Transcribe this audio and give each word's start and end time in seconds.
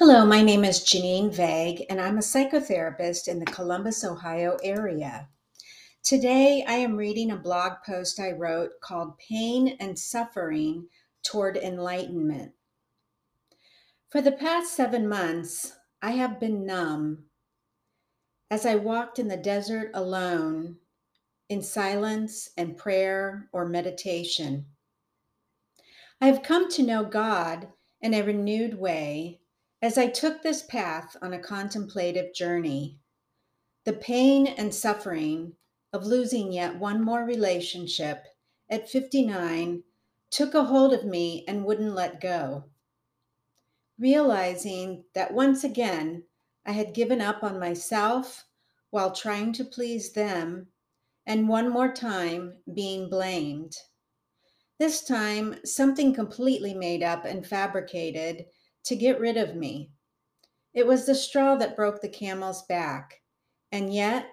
Hello, 0.00 0.24
my 0.24 0.40
name 0.40 0.64
is 0.64 0.80
Janine 0.80 1.30
Vague, 1.30 1.84
and 1.90 2.00
I'm 2.00 2.16
a 2.16 2.22
psychotherapist 2.22 3.28
in 3.28 3.38
the 3.38 3.44
Columbus, 3.44 4.02
Ohio 4.02 4.56
area. 4.64 5.28
Today, 6.02 6.64
I 6.66 6.76
am 6.76 6.96
reading 6.96 7.30
a 7.30 7.36
blog 7.36 7.72
post 7.84 8.18
I 8.18 8.30
wrote 8.30 8.70
called 8.82 9.18
Pain 9.18 9.76
and 9.78 9.98
Suffering 9.98 10.88
Toward 11.22 11.58
Enlightenment. 11.58 12.52
For 14.08 14.22
the 14.22 14.32
past 14.32 14.74
seven 14.74 15.06
months, 15.06 15.76
I 16.00 16.12
have 16.12 16.40
been 16.40 16.64
numb 16.64 17.26
as 18.50 18.64
I 18.64 18.76
walked 18.76 19.18
in 19.18 19.28
the 19.28 19.36
desert 19.36 19.90
alone 19.92 20.78
in 21.50 21.60
silence 21.60 22.48
and 22.56 22.74
prayer 22.74 23.50
or 23.52 23.68
meditation. 23.68 24.64
I 26.22 26.28
have 26.28 26.42
come 26.42 26.70
to 26.70 26.82
know 26.82 27.04
God 27.04 27.68
in 28.00 28.14
a 28.14 28.22
renewed 28.22 28.78
way 28.78 29.39
as 29.82 29.96
I 29.96 30.08
took 30.08 30.42
this 30.42 30.62
path 30.62 31.16
on 31.22 31.32
a 31.32 31.38
contemplative 31.38 32.34
journey, 32.34 32.98
the 33.84 33.92
pain 33.94 34.46
and 34.46 34.74
suffering 34.74 35.54
of 35.92 36.06
losing 36.06 36.52
yet 36.52 36.78
one 36.78 37.02
more 37.02 37.24
relationship 37.24 38.26
at 38.68 38.90
59 38.90 39.82
took 40.30 40.54
a 40.54 40.64
hold 40.64 40.92
of 40.92 41.04
me 41.04 41.44
and 41.48 41.64
wouldn't 41.64 41.94
let 41.94 42.20
go. 42.20 42.64
Realizing 43.98 45.04
that 45.14 45.32
once 45.32 45.64
again 45.64 46.24
I 46.64 46.72
had 46.72 46.94
given 46.94 47.20
up 47.20 47.42
on 47.42 47.58
myself 47.58 48.46
while 48.90 49.12
trying 49.12 49.52
to 49.54 49.64
please 49.64 50.12
them, 50.12 50.66
and 51.26 51.48
one 51.48 51.70
more 51.70 51.92
time 51.92 52.54
being 52.74 53.08
blamed. 53.08 53.76
This 54.78 55.02
time, 55.02 55.56
something 55.64 56.12
completely 56.14 56.74
made 56.74 57.02
up 57.02 57.24
and 57.24 57.46
fabricated 57.46 58.46
to 58.84 58.96
get 58.96 59.20
rid 59.20 59.36
of 59.36 59.56
me. 59.56 59.90
It 60.72 60.86
was 60.86 61.06
the 61.06 61.14
straw 61.14 61.56
that 61.56 61.76
broke 61.76 62.00
the 62.00 62.08
camel's 62.08 62.62
back. 62.62 63.22
And 63.72 63.92
yet, 63.92 64.26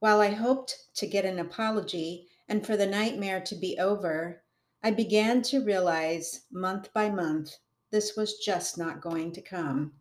while 0.00 0.20
I 0.20 0.30
hoped 0.30 0.76
to 0.94 1.06
get 1.06 1.24
an 1.24 1.38
apology 1.38 2.28
and 2.48 2.66
for 2.66 2.76
the 2.76 2.86
nightmare 2.86 3.40
to 3.40 3.54
be 3.54 3.78
over, 3.78 4.42
I 4.82 4.90
began 4.90 5.42
to 5.42 5.64
realize 5.64 6.42
month 6.50 6.92
by 6.92 7.10
month 7.10 7.56
this 7.90 8.16
was 8.16 8.38
just 8.38 8.78
not 8.78 9.00
going 9.00 9.32
to 9.32 9.40
come. 9.40 9.92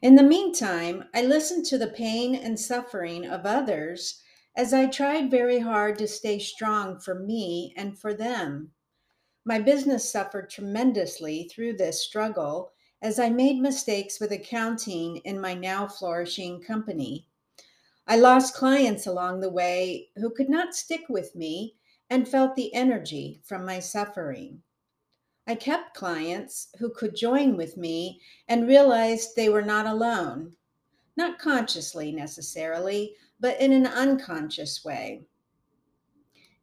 In 0.00 0.14
the 0.14 0.22
meantime, 0.22 1.04
I 1.14 1.22
listened 1.22 1.66
to 1.66 1.78
the 1.78 1.88
pain 1.88 2.34
and 2.34 2.58
suffering 2.58 3.26
of 3.26 3.44
others 3.44 4.22
as 4.56 4.72
I 4.72 4.86
tried 4.86 5.30
very 5.30 5.58
hard 5.58 5.98
to 5.98 6.08
stay 6.08 6.38
strong 6.38 6.98
for 6.98 7.14
me 7.14 7.74
and 7.76 7.98
for 7.98 8.14
them. 8.14 8.72
My 9.48 9.58
business 9.58 10.06
suffered 10.06 10.50
tremendously 10.50 11.44
through 11.44 11.78
this 11.78 12.02
struggle 12.02 12.72
as 13.00 13.18
I 13.18 13.30
made 13.30 13.58
mistakes 13.58 14.20
with 14.20 14.30
accounting 14.30 15.22
in 15.24 15.40
my 15.40 15.54
now 15.54 15.88
flourishing 15.88 16.60
company. 16.60 17.26
I 18.06 18.18
lost 18.18 18.52
clients 18.52 19.06
along 19.06 19.40
the 19.40 19.48
way 19.48 20.10
who 20.16 20.28
could 20.28 20.50
not 20.50 20.74
stick 20.74 21.08
with 21.08 21.34
me 21.34 21.76
and 22.10 22.28
felt 22.28 22.56
the 22.56 22.74
energy 22.74 23.40
from 23.42 23.64
my 23.64 23.80
suffering. 23.80 24.60
I 25.46 25.54
kept 25.54 25.96
clients 25.96 26.68
who 26.78 26.90
could 26.90 27.16
join 27.16 27.56
with 27.56 27.78
me 27.78 28.20
and 28.48 28.68
realized 28.68 29.34
they 29.34 29.48
were 29.48 29.62
not 29.62 29.86
alone, 29.86 30.52
not 31.16 31.38
consciously 31.38 32.12
necessarily, 32.12 33.14
but 33.40 33.58
in 33.58 33.72
an 33.72 33.86
unconscious 33.86 34.84
way. 34.84 35.22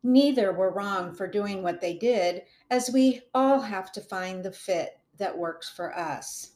Neither 0.08 0.53
were 0.53 0.70
wrong 0.70 1.16
for 1.16 1.25
doing 1.25 1.64
what 1.64 1.81
they 1.81 1.95
did, 1.95 2.44
as 2.70 2.92
we 2.92 3.23
all 3.34 3.61
have 3.61 3.92
to 3.94 4.02
find 4.02 4.45
the 4.45 4.52
fit 4.52 5.00
that 5.17 5.36
works 5.36 5.67
for 5.67 5.97
us. 5.97 6.52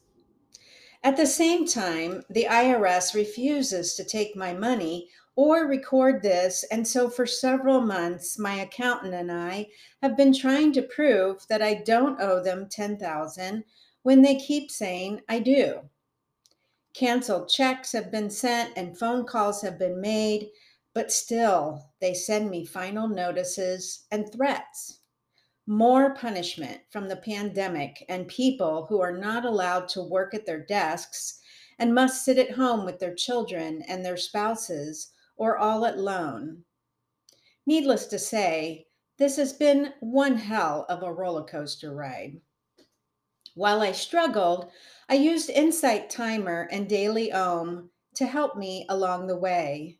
At 1.02 1.16
the 1.16 1.26
same 1.26 1.66
time, 1.66 2.22
the 2.30 2.46
IRS 2.48 3.12
refuses 3.12 3.96
to 3.96 4.04
take 4.04 4.36
my 4.36 4.52
money 4.52 5.08
or 5.34 5.66
record 5.66 6.22
this, 6.22 6.62
and 6.70 6.86
so 6.86 7.10
for 7.10 7.26
several 7.26 7.80
months, 7.80 8.38
my 8.38 8.54
accountant 8.54 9.14
and 9.14 9.32
I 9.32 9.66
have 10.00 10.16
been 10.16 10.32
trying 10.32 10.72
to 10.74 10.82
prove 10.82 11.44
that 11.48 11.60
I 11.60 11.82
don't 11.84 12.20
owe 12.20 12.40
them 12.40 12.68
10,000 12.70 13.64
when 14.02 14.22
they 14.22 14.36
keep 14.36 14.70
saying 14.70 15.22
I 15.28 15.40
do. 15.40 15.90
Canceled 16.94 17.48
checks 17.48 17.90
have 17.90 18.12
been 18.12 18.30
sent 18.30 18.74
and 18.76 18.96
phone 18.96 19.24
calls 19.24 19.60
have 19.62 19.76
been 19.76 20.00
made, 20.00 20.50
but 20.94 21.12
still 21.12 21.90
they 22.00 22.14
send 22.14 22.50
me 22.50 22.64
final 22.64 23.08
notices 23.08 24.06
and 24.10 24.32
threats. 24.32 25.00
More 25.66 26.14
punishment 26.14 26.80
from 26.90 27.08
the 27.08 27.16
pandemic 27.16 28.04
and 28.08 28.26
people 28.26 28.86
who 28.88 29.00
are 29.00 29.16
not 29.16 29.44
allowed 29.44 29.88
to 29.90 30.02
work 30.02 30.34
at 30.34 30.46
their 30.46 30.64
desks 30.64 31.40
and 31.78 31.94
must 31.94 32.24
sit 32.24 32.38
at 32.38 32.50
home 32.50 32.84
with 32.84 32.98
their 32.98 33.14
children 33.14 33.82
and 33.88 34.04
their 34.04 34.16
spouses 34.16 35.12
or 35.36 35.56
all 35.56 35.88
alone. 35.88 36.64
Needless 37.66 38.06
to 38.08 38.18
say, 38.18 38.86
this 39.16 39.36
has 39.36 39.52
been 39.52 39.92
one 40.00 40.36
hell 40.36 40.86
of 40.88 41.02
a 41.02 41.12
roller 41.12 41.44
coaster 41.44 41.94
ride. 41.94 42.40
While 43.54 43.80
I 43.80 43.92
struggled, 43.92 44.70
I 45.08 45.14
used 45.14 45.50
Insight 45.50 46.10
Timer 46.10 46.68
and 46.72 46.88
Daily 46.88 47.30
Om 47.30 47.90
to 48.16 48.26
help 48.26 48.56
me 48.56 48.86
along 48.88 49.26
the 49.26 49.36
way. 49.36 49.99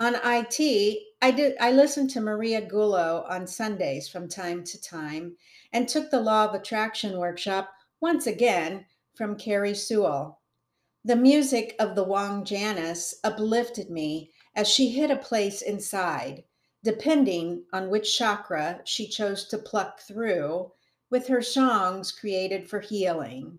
On 0.00 0.14
IT, 0.14 1.02
I 1.20 1.30
did 1.30 1.58
I 1.60 1.72
listened 1.72 2.08
to 2.10 2.22
Maria 2.22 2.62
Gulo 2.62 3.28
on 3.28 3.46
Sundays 3.46 4.08
from 4.08 4.30
time 4.30 4.64
to 4.64 4.80
time 4.80 5.36
and 5.74 5.86
took 5.86 6.10
the 6.10 6.22
Law 6.22 6.46
of 6.46 6.54
Attraction 6.54 7.18
workshop 7.18 7.70
once 8.00 8.26
again 8.26 8.86
from 9.14 9.36
Carrie 9.36 9.74
Sewell. 9.74 10.40
The 11.04 11.16
music 11.16 11.76
of 11.78 11.94
the 11.94 12.04
Wong 12.04 12.46
Janis 12.46 13.20
uplifted 13.22 13.90
me 13.90 14.32
as 14.54 14.66
she 14.66 14.88
hit 14.88 15.10
a 15.10 15.16
place 15.16 15.60
inside, 15.60 16.44
depending 16.82 17.66
on 17.70 17.90
which 17.90 18.16
chakra 18.16 18.80
she 18.86 19.06
chose 19.06 19.44
to 19.48 19.58
pluck 19.58 20.00
through 20.00 20.72
with 21.10 21.26
her 21.26 21.42
songs 21.42 22.10
created 22.10 22.70
for 22.70 22.80
healing. 22.80 23.58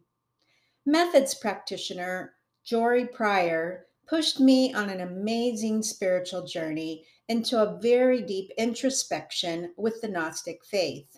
Methods 0.88 1.35
practitioner 1.35 2.34
Jory 2.63 3.06
Pryor 3.06 3.85
pushed 4.11 4.41
me 4.41 4.73
on 4.73 4.89
an 4.89 4.99
amazing 4.99 5.81
spiritual 5.81 6.45
journey 6.45 7.05
into 7.29 7.57
a 7.57 7.79
very 7.79 8.22
deep 8.22 8.51
introspection 8.57 9.73
with 9.77 10.01
the 10.01 10.07
Gnostic 10.09 10.66
faith. 10.66 11.17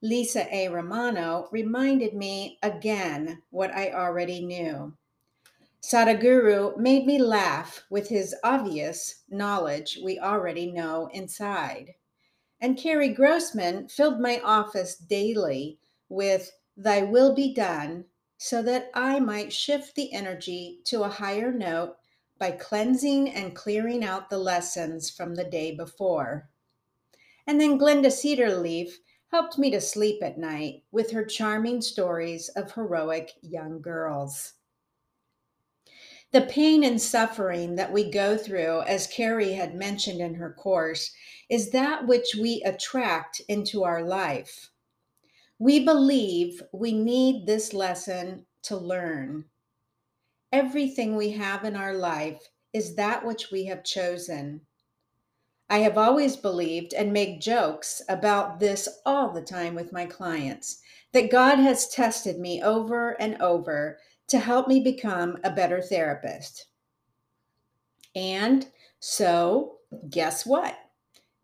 Lisa 0.00 0.46
A. 0.50 0.70
Romano 0.70 1.48
reminded 1.52 2.14
me 2.14 2.58
again 2.62 3.42
what 3.50 3.70
I 3.74 3.92
already 3.92 4.42
knew. 4.42 4.96
Sadhguru 5.82 6.78
made 6.78 7.04
me 7.04 7.18
laugh 7.20 7.84
with 7.90 8.08
his 8.08 8.34
obvious 8.42 9.24
knowledge 9.28 9.98
we 10.02 10.18
already 10.18 10.72
know 10.72 11.10
inside. 11.12 11.92
And 12.62 12.78
Carrie 12.78 13.12
Grossman 13.12 13.86
filled 13.88 14.18
my 14.18 14.40
office 14.42 14.96
daily 14.96 15.78
with 16.08 16.50
Thy 16.74 17.02
will 17.02 17.34
be 17.34 17.52
done 17.52 18.06
so 18.38 18.62
that 18.62 18.90
I 18.94 19.20
might 19.20 19.52
shift 19.52 19.94
the 19.94 20.10
energy 20.14 20.78
to 20.84 21.02
a 21.02 21.08
higher 21.08 21.52
note 21.52 21.97
by 22.38 22.52
cleansing 22.52 23.30
and 23.30 23.54
clearing 23.54 24.04
out 24.04 24.30
the 24.30 24.38
lessons 24.38 25.10
from 25.10 25.34
the 25.34 25.44
day 25.44 25.74
before. 25.74 26.48
And 27.46 27.60
then 27.60 27.78
Glenda 27.78 28.10
Cedarleaf 28.10 28.92
helped 29.30 29.58
me 29.58 29.70
to 29.70 29.80
sleep 29.80 30.22
at 30.22 30.38
night 30.38 30.82
with 30.90 31.10
her 31.10 31.24
charming 31.24 31.82
stories 31.82 32.48
of 32.50 32.72
heroic 32.72 33.32
young 33.42 33.80
girls. 33.80 34.54
The 36.30 36.42
pain 36.42 36.84
and 36.84 37.00
suffering 37.00 37.76
that 37.76 37.90
we 37.90 38.10
go 38.10 38.36
through, 38.36 38.82
as 38.82 39.06
Carrie 39.06 39.54
had 39.54 39.74
mentioned 39.74 40.20
in 40.20 40.34
her 40.34 40.52
course, 40.52 41.10
is 41.48 41.70
that 41.70 42.06
which 42.06 42.34
we 42.38 42.62
attract 42.66 43.40
into 43.48 43.84
our 43.84 44.02
life. 44.02 44.70
We 45.58 45.84
believe 45.84 46.62
we 46.72 46.92
need 46.92 47.46
this 47.46 47.72
lesson 47.72 48.44
to 48.64 48.76
learn. 48.76 49.46
Everything 50.52 51.14
we 51.14 51.30
have 51.32 51.64
in 51.64 51.76
our 51.76 51.94
life 51.94 52.48
is 52.72 52.94
that 52.94 53.24
which 53.24 53.50
we 53.50 53.66
have 53.66 53.84
chosen. 53.84 54.60
I 55.68 55.78
have 55.78 55.98
always 55.98 56.36
believed 56.36 56.94
and 56.94 57.12
make 57.12 57.40
jokes 57.42 58.00
about 58.08 58.58
this 58.58 58.88
all 59.04 59.30
the 59.30 59.42
time 59.42 59.74
with 59.74 59.92
my 59.92 60.06
clients 60.06 60.80
that 61.12 61.30
God 61.30 61.58
has 61.58 61.88
tested 61.88 62.38
me 62.38 62.62
over 62.62 63.20
and 63.20 63.40
over 63.42 63.98
to 64.28 64.38
help 64.38 64.68
me 64.68 64.80
become 64.80 65.36
a 65.44 65.50
better 65.50 65.82
therapist. 65.82 66.66
And 68.14 68.66
so, 69.00 69.78
guess 70.08 70.46
what? 70.46 70.78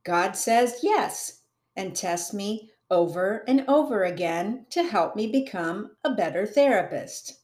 God 0.04 0.36
says 0.36 0.80
yes 0.82 1.42
and 1.76 1.94
tests 1.94 2.32
me 2.32 2.70
over 2.90 3.44
and 3.48 3.64
over 3.68 4.04
again 4.04 4.66
to 4.70 4.82
help 4.82 5.16
me 5.16 5.26
become 5.26 5.90
a 6.04 6.14
better 6.14 6.46
therapist. 6.46 7.43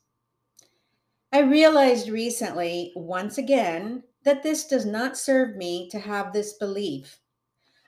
I 1.33 1.41
realized 1.41 2.09
recently, 2.09 2.93
once 2.97 3.39
again, 3.39 4.05
that 4.25 4.43
this 4.43 4.67
does 4.67 4.85
not 4.85 5.17
serve 5.17 5.57
me 5.57 5.89
to 5.91 5.99
have 5.99 6.33
this 6.33 6.53
belief. 6.53 7.21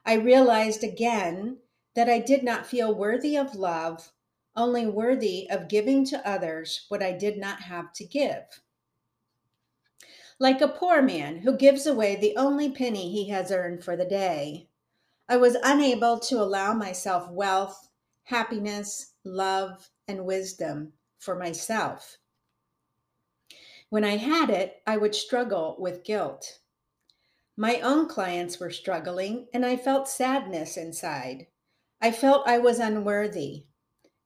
I 0.07 0.15
realized 0.15 0.83
again 0.85 1.59
that 1.95 2.09
I 2.09 2.19
did 2.19 2.43
not 2.43 2.67
feel 2.67 2.95
worthy 2.95 3.37
of 3.37 3.55
love 3.55 4.13
only 4.55 4.87
worthy 4.87 5.49
of 5.51 5.69
giving 5.69 6.05
to 6.05 6.29
others 6.29 6.85
what 6.89 7.03
I 7.03 7.13
did 7.13 7.39
not 7.39 7.63
have 7.63 7.93
to 7.95 8.05
give. 8.05 8.61
Like 10.39 10.61
a 10.61 10.69
poor 10.69 11.01
man 11.01 11.39
who 11.39 11.57
gives 11.57 11.87
away 11.87 12.17
the 12.17 12.37
only 12.37 12.71
penny 12.71 13.11
he 13.11 13.29
has 13.29 13.53
earned 13.53 13.85
for 13.85 13.97
the 13.97 14.05
day, 14.05 14.69
I 15.29 15.37
was 15.37 15.57
unable 15.63 16.19
to 16.21 16.41
allow 16.41 16.75
myself 16.75 17.31
wealth, 17.31 17.89
happiness, 18.25 19.15
love, 19.25 19.89
and 20.09 20.27
wisdom 20.27 20.93
for 21.19 21.37
myself. 21.37 22.19
When 23.93 24.05
I 24.05 24.17
had 24.17 24.49
it, 24.49 24.81
I 24.87 24.97
would 24.97 25.15
struggle 25.15 25.77
with 25.79 26.03
guilt. 26.03 26.61
My 27.59 27.79
own 27.81 28.09
clients 28.09 28.59
were 28.59 28.71
struggling, 28.71 29.49
and 29.53 29.67
I 29.67 29.77
felt 29.77 30.09
sadness 30.09 30.79
inside. 30.79 31.49
I 32.01 32.11
felt 32.11 32.49
I 32.49 32.57
was 32.57 32.79
unworthy. 32.79 33.67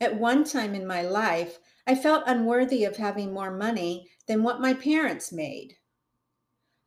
At 0.01 0.21
one 0.21 0.45
time 0.45 0.77
in 0.77 0.87
my 0.87 1.03
life, 1.03 1.59
I 1.85 1.97
felt 1.97 2.23
unworthy 2.29 2.85
of 2.85 2.99
having 2.99 3.33
more 3.33 3.51
money 3.51 4.09
than 4.29 4.45
what 4.45 4.61
my 4.61 4.73
parents 4.73 5.33
made. 5.33 5.75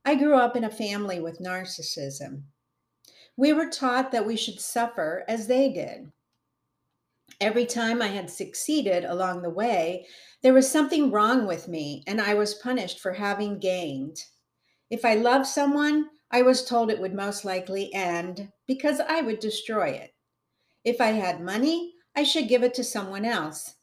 I 0.05 0.15
grew 0.15 0.35
up 0.35 0.55
in 0.55 0.63
a 0.63 0.71
family 0.71 1.19
with 1.19 1.41
narcissism. 1.41 2.43
We 3.35 3.51
were 3.51 3.69
taught 3.69 4.13
that 4.13 4.25
we 4.25 4.37
should 4.37 4.61
suffer 4.61 5.25
as 5.27 5.47
they 5.47 5.69
did. 5.69 6.13
Every 7.41 7.65
time 7.65 8.01
I 8.01 8.07
had 8.07 8.29
succeeded 8.29 9.05
along 9.05 9.41
the 9.41 9.49
way, 9.49 10.05
there 10.41 10.53
was 10.53 10.69
something 10.69 11.11
wrong 11.11 11.47
with 11.47 11.67
me, 11.67 12.03
and 12.05 12.21
I 12.21 12.33
was 12.33 12.53
punished 12.55 12.99
for 12.99 13.13
having 13.13 13.59
gained. 13.59 14.23
If 14.89 15.05
I 15.05 15.15
loved 15.15 15.45
someone, 15.45 16.09
I 16.31 16.43
was 16.43 16.65
told 16.65 16.91
it 16.91 16.99
would 16.99 17.13
most 17.13 17.43
likely 17.45 17.93
end 17.93 18.51
because 18.67 18.99
I 18.99 19.21
would 19.21 19.39
destroy 19.39 19.89
it. 19.89 20.13
If 20.83 21.01
I 21.01 21.07
had 21.07 21.41
money, 21.41 21.93
I 22.15 22.23
should 22.23 22.47
give 22.47 22.63
it 22.63 22.73
to 22.75 22.83
someone 22.83 23.25
else. 23.25 23.75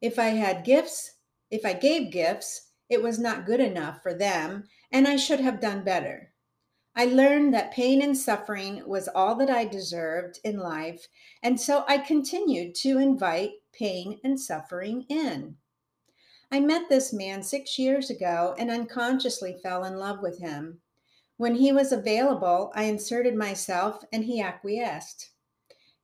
If 0.00 0.18
I 0.18 0.28
had 0.28 0.64
gifts, 0.64 1.10
if 1.50 1.64
I 1.64 1.72
gave 1.72 2.12
gifts, 2.12 2.72
it 2.90 3.02
was 3.02 3.18
not 3.18 3.46
good 3.46 3.60
enough 3.60 4.02
for 4.02 4.12
them, 4.12 4.64
and 4.92 5.08
I 5.08 5.16
should 5.16 5.40
have 5.40 5.60
done 5.60 5.84
better. 5.84 6.33
I 6.96 7.06
learned 7.06 7.52
that 7.54 7.72
pain 7.72 8.02
and 8.02 8.16
suffering 8.16 8.82
was 8.86 9.08
all 9.08 9.34
that 9.36 9.50
I 9.50 9.64
deserved 9.64 10.38
in 10.44 10.58
life, 10.58 11.08
and 11.42 11.60
so 11.60 11.84
I 11.88 11.98
continued 11.98 12.76
to 12.76 12.98
invite 12.98 13.50
pain 13.72 14.20
and 14.22 14.38
suffering 14.38 15.04
in. 15.08 15.56
I 16.52 16.60
met 16.60 16.88
this 16.88 17.12
man 17.12 17.42
six 17.42 17.80
years 17.80 18.10
ago 18.10 18.54
and 18.58 18.70
unconsciously 18.70 19.58
fell 19.60 19.82
in 19.82 19.96
love 19.96 20.20
with 20.22 20.38
him. 20.38 20.80
When 21.36 21.56
he 21.56 21.72
was 21.72 21.90
available, 21.90 22.70
I 22.76 22.84
inserted 22.84 23.34
myself 23.34 24.04
and 24.12 24.24
he 24.24 24.40
acquiesced. 24.40 25.30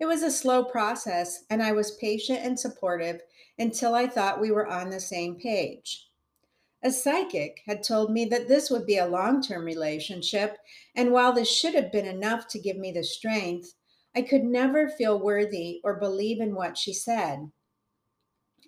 It 0.00 0.06
was 0.06 0.22
a 0.24 0.30
slow 0.30 0.64
process, 0.64 1.44
and 1.50 1.62
I 1.62 1.70
was 1.70 1.96
patient 1.98 2.40
and 2.42 2.58
supportive 2.58 3.20
until 3.60 3.94
I 3.94 4.08
thought 4.08 4.40
we 4.40 4.50
were 4.50 4.66
on 4.66 4.90
the 4.90 4.98
same 4.98 5.36
page. 5.36 6.09
A 6.82 6.90
psychic 6.90 7.62
had 7.66 7.82
told 7.82 8.10
me 8.10 8.24
that 8.26 8.48
this 8.48 8.70
would 8.70 8.86
be 8.86 8.96
a 8.96 9.06
long 9.06 9.42
term 9.42 9.64
relationship, 9.64 10.56
and 10.94 11.12
while 11.12 11.32
this 11.32 11.50
should 11.50 11.74
have 11.74 11.92
been 11.92 12.06
enough 12.06 12.48
to 12.48 12.58
give 12.58 12.78
me 12.78 12.90
the 12.90 13.04
strength, 13.04 13.74
I 14.14 14.22
could 14.22 14.44
never 14.44 14.88
feel 14.88 15.20
worthy 15.20 15.80
or 15.84 16.00
believe 16.00 16.40
in 16.40 16.54
what 16.54 16.78
she 16.78 16.92
said. 16.92 17.50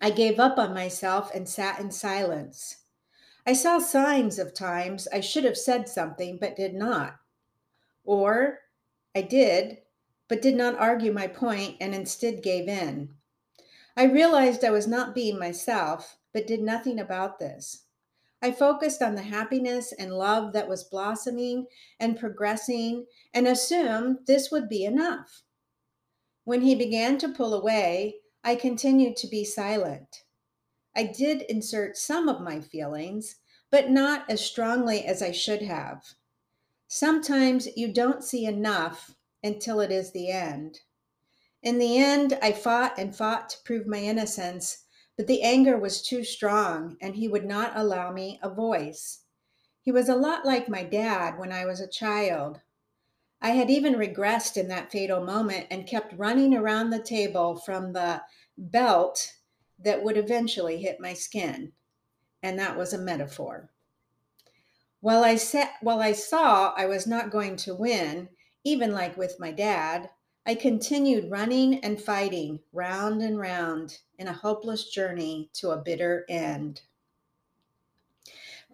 I 0.01 0.11
gave 0.11 0.39
up 0.39 0.59
on 0.59 0.75
myself 0.75 1.35
and 1.35 1.49
sat 1.49 1.81
in 1.81 1.91
silence. 1.91 2.79
I 3.47 3.55
saw 3.55 3.79
signs 3.79 4.39
of 4.39 4.55
times 4.55 5.09
I 5.13 5.21
should 5.21 5.45
have 5.45 5.57
said 5.57 5.89
something 5.89 6.39
but 6.39 6.57
did 6.57 6.75
not. 6.75 7.17
Or 8.05 8.59
I 9.15 9.23
did, 9.23 9.79
but 10.29 10.43
did 10.43 10.55
not 10.55 10.79
argue 10.79 11.13
my 11.13 11.27
point 11.29 11.77
and 11.81 11.95
instead 11.95 12.43
gave 12.43 12.69
in. 12.69 13.15
I 13.97 14.05
realized 14.05 14.65
I 14.65 14.71
was 14.71 14.87
not 14.87 15.15
being 15.15 15.39
myself, 15.39 16.19
but 16.33 16.47
did 16.47 16.61
nothing 16.61 16.99
about 16.99 17.39
this. 17.39 17.82
I 18.43 18.51
focused 18.51 19.01
on 19.01 19.15
the 19.15 19.23
happiness 19.23 19.93
and 19.93 20.13
love 20.13 20.53
that 20.53 20.69
was 20.69 20.83
blossoming 20.83 21.67
and 22.01 22.19
progressing 22.19 23.07
and 23.33 23.47
assumed 23.47 24.19
this 24.27 24.51
would 24.51 24.69
be 24.69 24.85
enough. 24.85 25.45
When 26.45 26.63
he 26.63 26.75
began 26.75 27.19
to 27.19 27.29
pull 27.29 27.55
away, 27.55 28.17
I 28.43 28.57
continued 28.57 29.17
to 29.19 29.29
be 29.29 29.45
silent. 29.45 30.25
I 30.97 31.05
did 31.05 31.43
insert 31.43 31.97
some 31.97 32.29
of 32.29 32.41
my 32.41 32.61
feelings, 32.61 33.37
but 33.71 33.91
not 33.91 34.29
as 34.29 34.45
strongly 34.45 35.05
as 35.05 35.23
I 35.23 35.31
should 35.31 35.63
have. 35.63 36.03
Sometimes 36.89 37.69
you 37.77 37.93
don't 37.93 38.25
see 38.25 38.45
enough 38.45 39.15
until 39.45 39.81
it 39.81 39.93
is 39.93 40.11
the 40.11 40.31
end. 40.31 40.81
In 41.63 41.79
the 41.79 41.97
end, 41.97 42.37
I 42.43 42.51
fought 42.51 42.99
and 42.99 43.15
fought 43.15 43.51
to 43.51 43.63
prove 43.65 43.87
my 43.87 43.99
innocence 43.99 44.85
but 45.17 45.27
the 45.27 45.43
anger 45.43 45.79
was 45.79 46.03
too 46.03 46.25
strong, 46.25 46.97
and 47.01 47.17
he 47.17 47.29
would 47.29 47.45
not 47.45 47.73
allow 47.77 48.11
me 48.13 48.39
a 48.43 48.49
voice. 48.49 49.21
He 49.83 49.93
was 49.93 50.09
a 50.09 50.17
lot 50.17 50.47
like 50.47 50.69
my 50.69 50.85
dad 50.85 51.39
when 51.39 51.53
I 51.53 51.65
was 51.65 51.81
a 51.81 51.89
child. 51.89 52.61
I 53.41 53.51
had 53.51 53.71
even 53.71 53.95
regressed 53.95 54.57
in 54.57 54.69
that 54.69 54.93
fatal 54.93 55.25
moment 55.25 55.67
and 55.71 55.87
kept 55.87 56.17
running 56.17 56.55
around 56.55 56.91
the 56.91 57.03
table 57.03 57.57
from 57.57 57.93
the 57.93 58.23
belt 58.57 59.33
that 59.81 60.03
would 60.03 60.17
eventually 60.17 60.81
hit 60.81 61.01
my 61.01 61.13
skin. 61.13 61.73
And 62.43 62.59
that 62.59 62.79
was 62.79 62.93
a 62.93 62.99
metaphor. 62.99 63.71
While 65.01 65.25
I, 65.25 65.37
while 65.81 66.01
I 66.01 66.13
saw 66.13 66.73
I 66.77 66.87
was 66.87 67.07
not 67.07 67.33
going 67.33 67.57
to 67.57 67.75
win, 67.75 68.29
even 68.65 68.93
like 68.93 69.17
with 69.17 69.41
my 69.41 69.51
dad, 69.51 70.09
I 70.45 70.57
continued 70.57 71.31
running 71.31 71.79
and 71.85 72.03
fighting 72.03 72.59
round 72.73 73.23
and 73.23 73.39
round 73.39 73.99
in 74.19 74.27
a 74.27 74.33
hopeless 74.33 74.89
journey 74.89 75.51
to 75.55 75.71
a 75.71 75.77
bitter 75.77 76.25
end. 76.29 76.83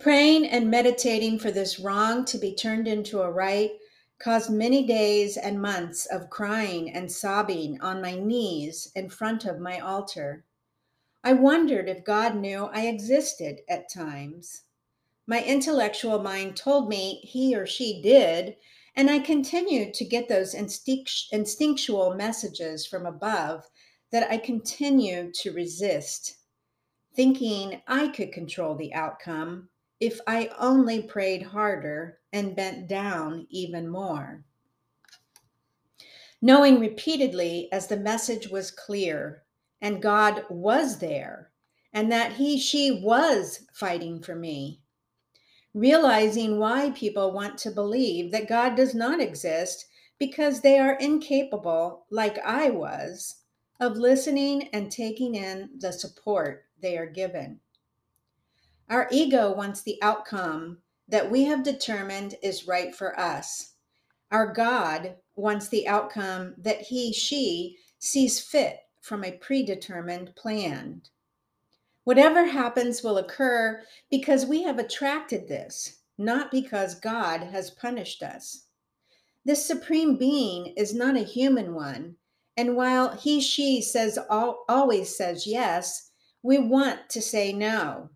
Praying 0.01 0.47
and 0.47 0.71
meditating 0.71 1.39
for 1.39 1.51
this 1.51 1.79
wrong 1.79 2.25
to 2.27 2.39
be 2.39 2.55
turned 2.55 2.89
into 2.89 3.21
a 3.21 3.31
right 3.31 3.73
caused 4.19 4.51
many 4.51 4.87
days 4.87 5.37
and 5.37 5.61
months 5.61 6.07
of 6.07 6.31
crying 6.31 6.91
and 6.93 7.11
sobbing 7.11 7.81
on 7.83 8.01
my 8.01 8.15
knees 8.15 8.91
in 8.95 9.11
front 9.11 9.45
of 9.45 9.61
my 9.61 9.79
altar. 9.79 10.45
I 11.23 11.35
wondered 11.35 11.89
if 11.89 12.05
God 12.05 12.37
knew 12.37 12.65
I 12.73 12.87
existed 12.87 13.61
at 13.69 13.93
times. 13.93 14.63
My 15.27 15.45
intellectual 15.45 16.23
mind 16.23 16.57
told 16.57 16.89
me 16.89 17.21
he 17.25 17.55
or 17.55 17.67
she 17.67 18.01
did, 18.01 18.57
and 18.99 19.09
I 19.09 19.21
continued 19.21 19.95
to 19.95 20.05
get 20.05 20.29
those 20.29 20.57
instinct, 20.57 21.29
instinctual 21.31 22.17
messages 22.17 22.85
from 22.85 23.07
above 23.07 23.65
that 24.11 24.29
I 24.29 24.39
continued 24.39 25.35
to 25.35 25.53
resist, 25.53 26.39
thinking 27.15 27.81
I 27.87 28.09
could 28.09 28.33
control 28.33 28.75
the 28.75 28.93
outcome 28.93 29.69
if 30.01 30.19
I 30.27 30.51
only 30.59 31.01
prayed 31.01 31.45
harder 31.45 32.19
and 32.33 32.57
bent 32.57 32.89
down 32.89 33.47
even 33.51 33.87
more. 33.87 34.45
Knowing 36.43 36.81
repeatedly 36.81 37.69
as 37.71 37.87
the 37.87 37.97
message 37.97 38.49
was 38.49 38.73
clear 38.73 39.45
and 39.81 40.03
God 40.03 40.45
was 40.51 40.99
there 40.99 41.53
and 41.93 42.11
that 42.11 42.33
He, 42.33 42.59
she 42.59 43.01
was 43.01 43.61
fighting 43.73 44.21
for 44.21 44.35
me 44.35 44.81
realizing 45.75 46.59
why 46.59 46.91
people 46.91 47.33
want 47.33 47.59
to 47.59 47.71
believe 47.71 48.33
that 48.33 48.49
God 48.49 48.75
does 48.75 48.95
not 48.95 49.21
exist 49.21 49.87
because 50.19 50.61
they 50.61 50.79
are 50.79 50.95
incapable, 50.95 52.07
like 52.11 52.39
I 52.45 52.71
was, 52.71 53.43
of 53.81 53.97
listening 53.97 54.69
and 54.73 54.91
taking 54.91 55.35
in 55.35 55.71
the 55.79 55.93
support 55.93 56.65
they 56.81 56.97
are 56.97 57.07
given. 57.07 57.61
Our 58.89 59.09
ego 59.11 59.53
wants 59.53 59.83
the 59.83 59.99
outcome 60.03 60.79
that 61.09 61.31
we 61.31 61.45
have 61.45 61.63
determined 61.63 62.35
is 62.43 62.67
right 62.67 62.95
for 62.95 63.19
us. 63.19 63.75
Our 64.31 64.53
God 64.53 65.17
wants 65.37 65.69
the 65.69 65.87
outcome 65.87 66.55
that 66.59 66.81
he, 66.81 67.13
she 67.13 67.77
sees 67.99 68.41
fit 68.41 68.81
from 69.01 69.25
a 69.25 69.33
predetermined 69.33 70.35
plan. 70.37 71.03
Whatever 72.09 72.47
happens 72.47 73.03
will 73.03 73.19
occur 73.19 73.83
because 74.11 74.47
we 74.47 74.63
have 74.63 74.79
attracted 74.79 75.47
this, 75.47 75.99
not 76.17 76.51
because 76.51 76.95
God 76.95 77.43
has 77.43 77.73
punished 77.73 78.23
us. 78.23 78.69
This 79.45 79.67
supreme 79.67 80.17
being 80.17 80.69
is 80.69 80.95
not 80.95 81.19
a 81.19 81.23
human 81.23 81.75
one, 81.75 82.17
and 82.57 82.77
while 82.77 83.15
he, 83.15 83.43
she 83.43 83.83
says 83.83 84.19
always 84.31 85.15
says 85.15 85.47
yes, 85.47 86.11
we 86.43 86.57
want 86.57 87.11
to 87.11 87.21
say 87.21 87.53
no. 87.53 88.09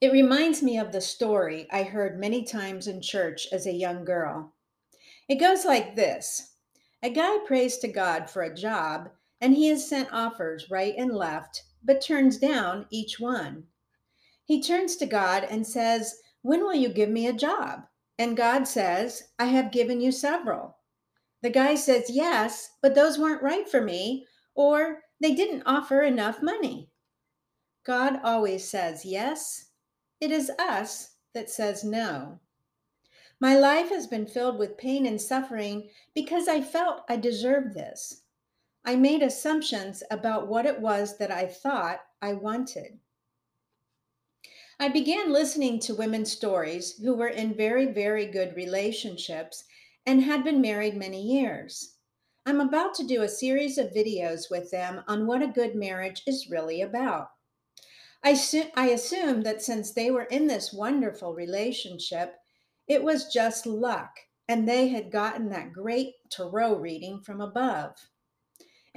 It 0.00 0.10
reminds 0.10 0.62
me 0.62 0.78
of 0.78 0.92
the 0.92 1.02
story 1.02 1.68
I 1.70 1.82
heard 1.82 2.18
many 2.18 2.42
times 2.42 2.86
in 2.86 3.02
church 3.02 3.48
as 3.52 3.66
a 3.66 3.70
young 3.70 4.06
girl. 4.06 4.54
It 5.28 5.34
goes 5.34 5.66
like 5.66 5.94
this 5.94 6.54
A 7.02 7.10
guy 7.10 7.36
prays 7.46 7.76
to 7.80 7.88
God 7.88 8.30
for 8.30 8.44
a 8.44 8.54
job, 8.54 9.10
and 9.42 9.52
he 9.52 9.68
has 9.68 9.86
sent 9.86 10.10
offers 10.10 10.70
right 10.70 10.94
and 10.96 11.14
left 11.14 11.64
but 11.84 12.00
turns 12.00 12.38
down 12.38 12.86
each 12.90 13.20
one. 13.20 13.64
He 14.44 14.62
turns 14.62 14.96
to 14.96 15.06
God 15.06 15.46
and 15.50 15.66
says, 15.66 16.20
When 16.42 16.60
will 16.60 16.74
you 16.74 16.88
give 16.88 17.10
me 17.10 17.26
a 17.26 17.32
job? 17.32 17.82
And 18.18 18.36
God 18.36 18.66
says, 18.66 19.28
I 19.38 19.46
have 19.46 19.70
given 19.70 20.00
you 20.00 20.10
several. 20.10 20.76
The 21.42 21.50
guy 21.50 21.74
says, 21.74 22.10
Yes, 22.10 22.70
but 22.82 22.94
those 22.94 23.18
weren't 23.18 23.42
right 23.42 23.68
for 23.68 23.80
me, 23.80 24.26
or 24.54 25.02
they 25.20 25.34
didn't 25.34 25.62
offer 25.66 26.02
enough 26.02 26.42
money. 26.42 26.90
God 27.84 28.20
always 28.22 28.68
says 28.68 29.04
yes. 29.04 29.70
It 30.20 30.30
is 30.30 30.50
us 30.58 31.16
that 31.32 31.48
says 31.48 31.84
no. 31.84 32.40
My 33.40 33.56
life 33.56 33.88
has 33.90 34.06
been 34.06 34.26
filled 34.26 34.58
with 34.58 34.76
pain 34.76 35.06
and 35.06 35.20
suffering 35.20 35.88
because 36.14 36.48
I 36.48 36.60
felt 36.60 37.04
I 37.08 37.16
deserved 37.16 37.74
this. 37.74 38.24
I 38.84 38.96
made 38.96 39.22
assumptions 39.22 40.02
about 40.10 40.48
what 40.48 40.66
it 40.66 40.80
was 40.80 41.18
that 41.18 41.30
I 41.30 41.46
thought 41.46 42.00
I 42.22 42.34
wanted. 42.34 43.00
I 44.80 44.88
began 44.88 45.32
listening 45.32 45.80
to 45.80 45.94
women's 45.94 46.30
stories 46.30 46.96
who 46.98 47.14
were 47.14 47.28
in 47.28 47.54
very, 47.54 47.86
very 47.86 48.26
good 48.26 48.54
relationships 48.54 49.64
and 50.06 50.22
had 50.22 50.44
been 50.44 50.60
married 50.60 50.96
many 50.96 51.20
years. 51.20 51.96
I'm 52.46 52.60
about 52.60 52.94
to 52.94 53.06
do 53.06 53.22
a 53.22 53.28
series 53.28 53.76
of 53.76 53.92
videos 53.92 54.50
with 54.50 54.70
them 54.70 55.02
on 55.08 55.26
what 55.26 55.42
a 55.42 55.48
good 55.48 55.74
marriage 55.74 56.22
is 56.26 56.48
really 56.48 56.80
about. 56.80 57.30
I, 58.22 58.34
su- 58.34 58.70
I 58.74 58.90
assumed 58.90 59.44
that 59.44 59.62
since 59.62 59.92
they 59.92 60.10
were 60.10 60.24
in 60.24 60.46
this 60.46 60.72
wonderful 60.72 61.34
relationship, 61.34 62.36
it 62.86 63.02
was 63.02 63.32
just 63.32 63.66
luck 63.66 64.16
and 64.48 64.66
they 64.66 64.88
had 64.88 65.10
gotten 65.10 65.50
that 65.50 65.72
great 65.72 66.14
tarot 66.30 66.78
reading 66.78 67.20
from 67.20 67.40
above. 67.40 67.96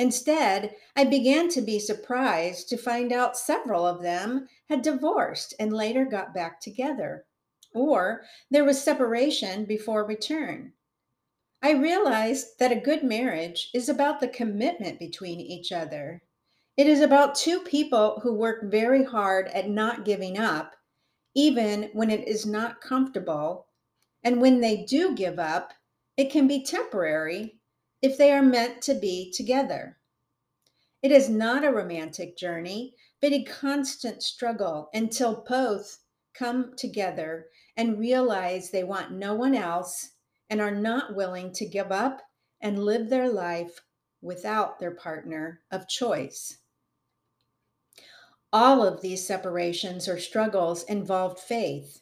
Instead, 0.01 0.75
I 0.95 1.03
began 1.03 1.47
to 1.49 1.61
be 1.61 1.77
surprised 1.77 2.67
to 2.69 2.75
find 2.75 3.13
out 3.13 3.37
several 3.37 3.85
of 3.85 4.01
them 4.01 4.47
had 4.67 4.81
divorced 4.81 5.53
and 5.59 5.71
later 5.71 6.05
got 6.05 6.33
back 6.33 6.59
together, 6.59 7.27
or 7.75 8.23
there 8.49 8.63
was 8.63 8.81
separation 8.81 9.63
before 9.63 10.03
return. 10.03 10.73
I 11.61 11.73
realized 11.73 12.57
that 12.57 12.71
a 12.71 12.81
good 12.81 13.03
marriage 13.03 13.69
is 13.75 13.89
about 13.89 14.19
the 14.19 14.27
commitment 14.27 14.97
between 14.97 15.39
each 15.39 15.71
other. 15.71 16.23
It 16.77 16.87
is 16.87 17.01
about 17.01 17.35
two 17.35 17.59
people 17.59 18.21
who 18.23 18.33
work 18.33 18.71
very 18.71 19.03
hard 19.03 19.49
at 19.49 19.69
not 19.69 20.03
giving 20.03 20.39
up, 20.39 20.75
even 21.35 21.91
when 21.93 22.09
it 22.09 22.27
is 22.27 22.43
not 22.43 22.81
comfortable. 22.81 23.67
And 24.23 24.41
when 24.41 24.61
they 24.61 24.83
do 24.83 25.13
give 25.13 25.37
up, 25.37 25.73
it 26.17 26.31
can 26.31 26.47
be 26.47 26.63
temporary 26.63 27.60
if 28.01 28.17
they 28.17 28.31
are 28.31 28.41
meant 28.41 28.81
to 28.81 28.93
be 28.93 29.31
together. 29.31 29.97
It 31.03 31.11
is 31.11 31.29
not 31.29 31.63
a 31.63 31.71
romantic 31.71 32.37
journey, 32.37 32.95
but 33.21 33.31
a 33.31 33.43
constant 33.43 34.23
struggle 34.23 34.89
until 34.93 35.43
both 35.47 35.99
come 36.33 36.73
together 36.75 37.47
and 37.77 37.99
realize 37.99 38.69
they 38.69 38.83
want 38.83 39.11
no 39.11 39.33
one 39.33 39.55
else 39.55 40.11
and 40.49 40.59
are 40.59 40.71
not 40.71 41.15
willing 41.15 41.51
to 41.53 41.65
give 41.65 41.91
up 41.91 42.21
and 42.61 42.83
live 42.83 43.09
their 43.09 43.29
life 43.29 43.81
without 44.21 44.79
their 44.79 44.91
partner 44.91 45.61
of 45.71 45.87
choice. 45.87 46.57
All 48.53 48.85
of 48.85 49.01
these 49.01 49.25
separations 49.25 50.07
or 50.07 50.19
struggles 50.19 50.83
involved 50.83 51.39
faith, 51.39 52.01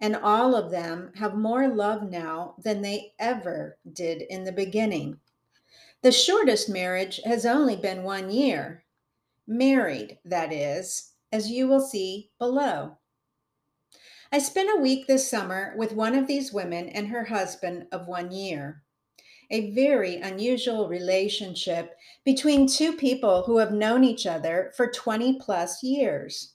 and 0.00 0.16
all 0.16 0.54
of 0.54 0.70
them 0.70 1.12
have 1.16 1.34
more 1.34 1.68
love 1.68 2.08
now 2.08 2.54
than 2.62 2.80
they 2.80 3.12
ever 3.18 3.76
did 3.92 4.22
in 4.22 4.44
the 4.44 4.52
beginning. 4.52 5.18
The 6.02 6.12
shortest 6.12 6.70
marriage 6.70 7.20
has 7.26 7.44
only 7.44 7.76
been 7.76 8.02
one 8.02 8.30
year. 8.30 8.84
Married, 9.46 10.18
that 10.24 10.50
is, 10.50 11.12
as 11.30 11.50
you 11.50 11.68
will 11.68 11.82
see 11.82 12.30
below. 12.38 12.96
I 14.32 14.38
spent 14.38 14.70
a 14.74 14.80
week 14.80 15.06
this 15.06 15.28
summer 15.28 15.74
with 15.76 15.92
one 15.92 16.14
of 16.14 16.26
these 16.26 16.54
women 16.54 16.88
and 16.88 17.08
her 17.08 17.24
husband 17.24 17.86
of 17.92 18.06
one 18.06 18.32
year. 18.32 18.82
A 19.50 19.74
very 19.74 20.16
unusual 20.16 20.88
relationship 20.88 21.94
between 22.24 22.66
two 22.66 22.94
people 22.94 23.42
who 23.42 23.58
have 23.58 23.72
known 23.72 24.02
each 24.02 24.24
other 24.24 24.72
for 24.76 24.90
20 24.90 25.38
plus 25.38 25.82
years. 25.82 26.54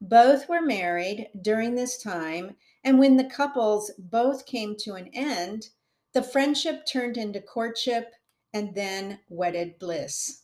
Both 0.00 0.48
were 0.48 0.62
married 0.62 1.30
during 1.42 1.74
this 1.74 2.00
time, 2.00 2.54
and 2.84 3.00
when 3.00 3.16
the 3.16 3.24
couples 3.24 3.90
both 3.98 4.46
came 4.46 4.76
to 4.80 4.94
an 4.94 5.08
end, 5.14 5.70
the 6.12 6.22
friendship 6.22 6.86
turned 6.86 7.16
into 7.16 7.40
courtship 7.40 8.12
and 8.52 8.74
then 8.74 9.20
wedded 9.28 9.78
bliss. 9.78 10.42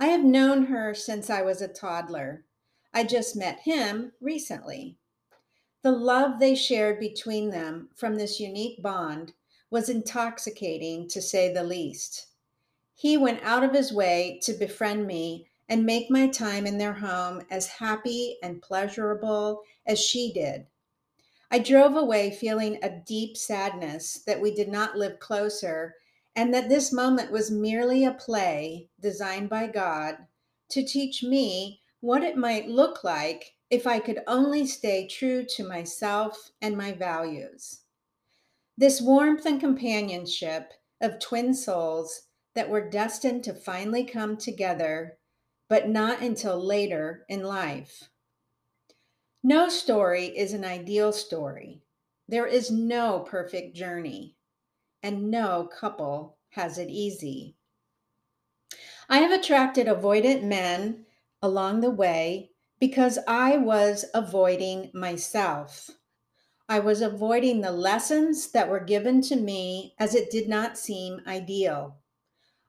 I 0.00 0.06
have 0.06 0.24
known 0.24 0.66
her 0.66 0.94
since 0.94 1.28
I 1.30 1.42
was 1.42 1.60
a 1.60 1.68
toddler. 1.68 2.44
I 2.92 3.04
just 3.04 3.36
met 3.36 3.60
him 3.60 4.12
recently. 4.20 4.96
The 5.82 5.92
love 5.92 6.40
they 6.40 6.54
shared 6.54 6.98
between 7.00 7.50
them 7.50 7.90
from 7.94 8.16
this 8.16 8.40
unique 8.40 8.82
bond 8.82 9.34
was 9.70 9.88
intoxicating 9.88 11.08
to 11.08 11.22
say 11.22 11.52
the 11.52 11.64
least. 11.64 12.26
He 12.94 13.16
went 13.16 13.42
out 13.42 13.62
of 13.62 13.72
his 13.72 13.92
way 13.92 14.40
to 14.42 14.52
befriend 14.54 15.06
me 15.06 15.48
and 15.68 15.84
make 15.84 16.10
my 16.10 16.26
time 16.26 16.66
in 16.66 16.78
their 16.78 16.94
home 16.94 17.42
as 17.50 17.66
happy 17.66 18.38
and 18.42 18.62
pleasurable 18.62 19.62
as 19.86 20.00
she 20.00 20.32
did. 20.32 20.66
I 21.50 21.58
drove 21.58 21.94
away 21.94 22.30
feeling 22.30 22.78
a 22.82 22.90
deep 22.90 23.36
sadness 23.36 24.22
that 24.26 24.40
we 24.40 24.54
did 24.54 24.68
not 24.68 24.96
live 24.96 25.18
closer 25.18 25.94
and 26.38 26.54
that 26.54 26.68
this 26.68 26.92
moment 26.92 27.32
was 27.32 27.50
merely 27.50 28.04
a 28.04 28.12
play 28.12 28.88
designed 29.00 29.50
by 29.50 29.66
God 29.66 30.18
to 30.70 30.84
teach 30.84 31.20
me 31.20 31.80
what 31.98 32.22
it 32.22 32.36
might 32.36 32.68
look 32.68 33.02
like 33.02 33.56
if 33.70 33.88
I 33.88 33.98
could 33.98 34.20
only 34.28 34.64
stay 34.64 35.08
true 35.08 35.44
to 35.56 35.66
myself 35.66 36.52
and 36.62 36.76
my 36.76 36.92
values. 36.92 37.80
This 38.76 39.00
warmth 39.00 39.46
and 39.46 39.58
companionship 39.58 40.74
of 41.00 41.18
twin 41.18 41.54
souls 41.54 42.28
that 42.54 42.70
were 42.70 42.88
destined 42.88 43.42
to 43.42 43.52
finally 43.52 44.04
come 44.04 44.36
together, 44.36 45.18
but 45.68 45.88
not 45.88 46.20
until 46.22 46.64
later 46.64 47.24
in 47.28 47.42
life. 47.42 48.10
No 49.42 49.68
story 49.68 50.26
is 50.26 50.52
an 50.52 50.64
ideal 50.64 51.12
story. 51.12 51.82
There 52.28 52.46
is 52.46 52.70
no 52.70 53.26
perfect 53.28 53.74
journey, 53.74 54.36
and 55.02 55.30
no 55.30 55.66
couple 55.66 56.38
has 56.50 56.78
it 56.78 56.90
easy. 56.90 57.56
I 59.08 59.18
have 59.18 59.30
attracted 59.30 59.86
avoidant 59.86 60.42
men 60.42 61.06
along 61.40 61.80
the 61.80 61.90
way 61.90 62.50
because 62.78 63.18
I 63.26 63.56
was 63.56 64.04
avoiding 64.14 64.90
myself. 64.92 65.90
I 66.68 66.80
was 66.80 67.00
avoiding 67.00 67.60
the 67.60 67.72
lessons 67.72 68.50
that 68.52 68.68
were 68.68 68.80
given 68.80 69.22
to 69.22 69.36
me 69.36 69.94
as 69.98 70.14
it 70.14 70.30
did 70.30 70.48
not 70.48 70.76
seem 70.76 71.22
ideal. 71.26 71.96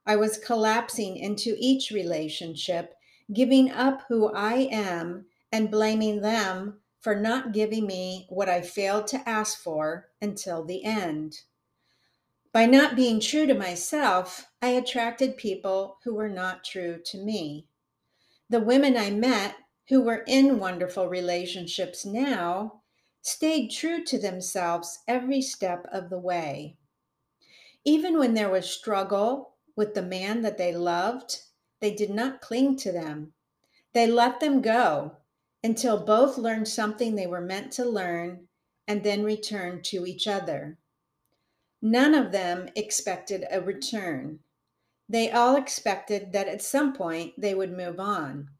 I 0.06 0.16
was 0.16 0.38
collapsing 0.38 1.16
into 1.18 1.54
each 1.58 1.90
relationship, 1.90 2.94
giving 3.32 3.70
up 3.70 4.02
who 4.08 4.32
I 4.32 4.68
am 4.72 5.26
and 5.52 5.70
blaming 5.70 6.22
them 6.22 6.80
for 6.98 7.14
not 7.14 7.52
giving 7.52 7.86
me 7.86 8.26
what 8.30 8.48
I 8.48 8.62
failed 8.62 9.06
to 9.08 9.28
ask 9.28 9.58
for 9.58 10.08
until 10.22 10.64
the 10.64 10.84
end. 10.84 11.42
By 12.52 12.66
not 12.66 12.96
being 12.96 13.20
true 13.20 13.46
to 13.46 13.54
myself, 13.54 14.50
I 14.60 14.70
attracted 14.70 15.36
people 15.36 15.98
who 16.02 16.14
were 16.14 16.28
not 16.28 16.64
true 16.64 17.00
to 17.04 17.18
me. 17.18 17.68
The 18.48 18.58
women 18.58 18.96
I 18.96 19.10
met 19.10 19.54
who 19.88 20.00
were 20.02 20.24
in 20.26 20.58
wonderful 20.58 21.08
relationships 21.08 22.04
now 22.04 22.82
stayed 23.22 23.68
true 23.68 24.04
to 24.04 24.18
themselves 24.18 24.98
every 25.06 25.40
step 25.40 25.86
of 25.92 26.10
the 26.10 26.18
way. 26.18 26.76
Even 27.84 28.18
when 28.18 28.34
there 28.34 28.50
was 28.50 28.68
struggle 28.68 29.54
with 29.76 29.94
the 29.94 30.02
man 30.02 30.42
that 30.42 30.58
they 30.58 30.74
loved, 30.74 31.42
they 31.78 31.94
did 31.94 32.10
not 32.10 32.40
cling 32.40 32.76
to 32.78 32.90
them. 32.90 33.32
They 33.92 34.08
let 34.08 34.40
them 34.40 34.60
go 34.60 35.18
until 35.62 36.04
both 36.04 36.36
learned 36.36 36.66
something 36.66 37.14
they 37.14 37.28
were 37.28 37.40
meant 37.40 37.70
to 37.74 37.84
learn 37.84 38.48
and 38.88 39.04
then 39.04 39.22
returned 39.22 39.84
to 39.84 40.04
each 40.04 40.26
other. 40.26 40.79
None 41.82 42.14
of 42.14 42.32
them 42.32 42.68
expected 42.76 43.46
a 43.50 43.60
return. 43.60 44.40
They 45.08 45.30
all 45.30 45.56
expected 45.56 46.32
that 46.32 46.48
at 46.48 46.62
some 46.62 46.92
point 46.92 47.34
they 47.38 47.54
would 47.54 47.76
move 47.76 47.98
on. 47.98 48.50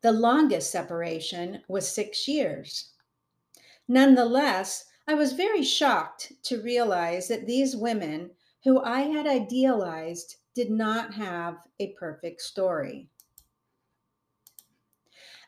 The 0.00 0.12
longest 0.12 0.70
separation 0.70 1.62
was 1.68 1.88
six 1.88 2.28
years. 2.28 2.92
Nonetheless, 3.88 4.84
I 5.08 5.14
was 5.14 5.32
very 5.32 5.62
shocked 5.62 6.32
to 6.44 6.62
realize 6.62 7.28
that 7.28 7.46
these 7.46 7.74
women 7.74 8.30
who 8.62 8.80
I 8.80 9.00
had 9.00 9.26
idealized 9.26 10.36
did 10.54 10.70
not 10.70 11.14
have 11.14 11.56
a 11.80 11.92
perfect 11.94 12.42
story. 12.42 13.08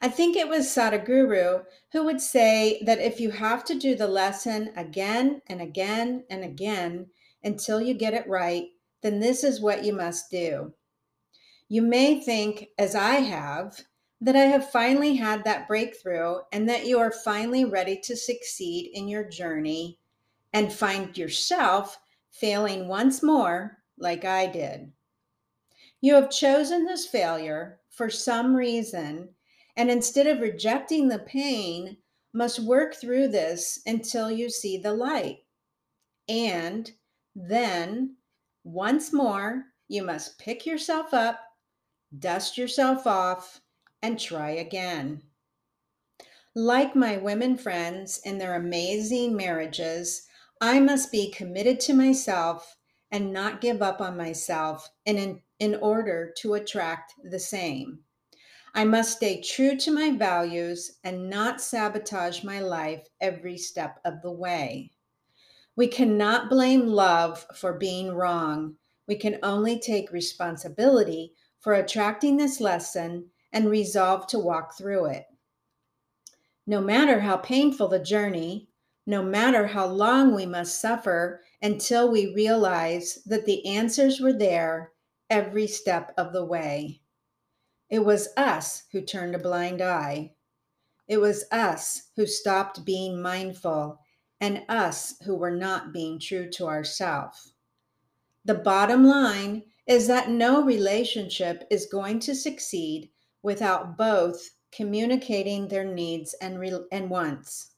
I 0.02 0.08
think 0.08 0.36
it 0.36 0.48
was 0.48 0.66
Sadhguru 0.66 1.64
who 1.92 2.04
would 2.04 2.20
say 2.20 2.82
that 2.86 3.00
if 3.00 3.20
you 3.20 3.30
have 3.30 3.64
to 3.64 3.78
do 3.78 3.94
the 3.94 4.08
lesson 4.08 4.72
again 4.76 5.42
and 5.46 5.60
again 5.60 6.24
and 6.30 6.42
again 6.42 7.06
until 7.44 7.80
you 7.80 7.92
get 7.94 8.14
it 8.14 8.28
right, 8.28 8.68
then 9.02 9.20
this 9.20 9.44
is 9.44 9.60
what 9.60 9.84
you 9.84 9.92
must 9.92 10.30
do. 10.30 10.72
You 11.68 11.82
may 11.82 12.20
think, 12.20 12.68
as 12.78 12.94
I 12.94 13.16
have, 13.16 13.80
that 14.22 14.36
I 14.36 14.44
have 14.44 14.70
finally 14.70 15.16
had 15.16 15.44
that 15.44 15.68
breakthrough 15.68 16.38
and 16.52 16.68
that 16.68 16.86
you 16.86 16.98
are 16.98 17.12
finally 17.12 17.64
ready 17.64 17.98
to 18.04 18.16
succeed 18.16 18.90
in 18.94 19.08
your 19.08 19.24
journey 19.24 19.98
and 20.52 20.72
find 20.72 21.16
yourself 21.16 21.98
failing 22.30 22.88
once 22.88 23.22
more, 23.22 23.78
like 23.98 24.24
I 24.24 24.46
did. 24.46 24.92
You 26.00 26.14
have 26.14 26.30
chosen 26.30 26.84
this 26.84 27.06
failure 27.06 27.80
for 27.90 28.10
some 28.10 28.54
reason, 28.54 29.28
and 29.76 29.90
instead 29.90 30.26
of 30.26 30.40
rejecting 30.40 31.08
the 31.08 31.18
pain, 31.18 31.96
must 32.32 32.60
work 32.60 32.94
through 32.94 33.28
this 33.28 33.80
until 33.86 34.30
you 34.30 34.48
see 34.48 34.78
the 34.78 34.92
light. 34.92 35.38
And 36.28 36.90
then, 37.34 38.16
once 38.64 39.12
more, 39.12 39.64
you 39.88 40.04
must 40.04 40.38
pick 40.38 40.64
yourself 40.64 41.12
up, 41.12 41.40
dust 42.18 42.56
yourself 42.56 43.06
off, 43.06 43.60
and 44.02 44.18
try 44.18 44.50
again. 44.50 45.22
Like 46.54 46.94
my 46.94 47.16
women 47.16 47.56
friends 47.56 48.20
in 48.24 48.38
their 48.38 48.56
amazing 48.56 49.36
marriages, 49.36 50.26
I 50.60 50.80
must 50.80 51.10
be 51.10 51.30
committed 51.30 51.80
to 51.80 51.94
myself 51.94 52.76
and 53.10 53.32
not 53.32 53.60
give 53.60 53.82
up 53.82 54.00
on 54.00 54.16
myself 54.16 54.88
in, 55.04 55.40
in 55.58 55.74
order 55.76 56.32
to 56.38 56.54
attract 56.54 57.14
the 57.24 57.38
same. 57.38 58.00
I 58.74 58.84
must 58.84 59.16
stay 59.16 59.40
true 59.40 59.76
to 59.78 59.90
my 59.90 60.12
values 60.12 60.98
and 61.02 61.28
not 61.28 61.60
sabotage 61.60 62.44
my 62.44 62.60
life 62.60 63.06
every 63.20 63.58
step 63.58 63.98
of 64.04 64.22
the 64.22 64.30
way. 64.30 64.92
We 65.76 65.88
cannot 65.88 66.50
blame 66.50 66.86
love 66.86 67.46
for 67.54 67.72
being 67.72 68.14
wrong. 68.14 68.76
We 69.08 69.16
can 69.16 69.38
only 69.42 69.78
take 69.78 70.12
responsibility 70.12 71.32
for 71.58 71.74
attracting 71.74 72.36
this 72.36 72.60
lesson 72.60 73.30
and 73.52 73.68
resolve 73.68 74.26
to 74.28 74.38
walk 74.38 74.76
through 74.76 75.06
it. 75.06 75.26
No 76.66 76.80
matter 76.80 77.20
how 77.20 77.38
painful 77.38 77.88
the 77.88 77.98
journey, 77.98 78.68
no 79.06 79.22
matter 79.22 79.66
how 79.66 79.86
long 79.86 80.34
we 80.34 80.46
must 80.46 80.80
suffer 80.80 81.42
until 81.60 82.10
we 82.10 82.34
realize 82.34 83.18
that 83.26 83.46
the 83.46 83.66
answers 83.66 84.20
were 84.20 84.32
there 84.32 84.92
every 85.28 85.66
step 85.66 86.12
of 86.16 86.32
the 86.32 86.44
way. 86.44 87.00
It 87.90 88.04
was 88.04 88.28
us 88.36 88.84
who 88.92 89.00
turned 89.00 89.34
a 89.34 89.38
blind 89.38 89.82
eye. 89.82 90.32
It 91.08 91.18
was 91.18 91.44
us 91.50 92.10
who 92.14 92.24
stopped 92.24 92.84
being 92.84 93.20
mindful 93.20 94.00
and 94.40 94.62
us 94.68 95.16
who 95.24 95.34
were 95.34 95.50
not 95.50 95.92
being 95.92 96.20
true 96.20 96.48
to 96.50 96.68
ourselves. 96.68 97.52
The 98.44 98.54
bottom 98.54 99.04
line 99.04 99.64
is 99.86 100.06
that 100.06 100.30
no 100.30 100.62
relationship 100.62 101.66
is 101.68 101.86
going 101.86 102.20
to 102.20 102.34
succeed 102.34 103.10
without 103.42 103.98
both 103.98 104.50
communicating 104.70 105.66
their 105.66 105.84
needs 105.84 106.34
and, 106.34 106.60
re- 106.60 106.86
and 106.92 107.10
wants. 107.10 107.72